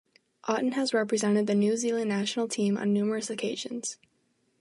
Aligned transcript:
Oughton 0.49 0.71
has 0.71 0.95
represented 0.95 1.45
the 1.45 1.53
New 1.53 1.77
Zealand 1.77 2.09
national 2.09 2.47
team, 2.47 2.75
on 2.75 2.91
numerous 2.91 3.29
occasions. 3.29 3.99